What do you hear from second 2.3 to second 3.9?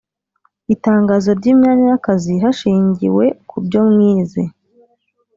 hashingiwe kubyo